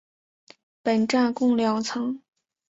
[0.81, 2.19] 本站共两层。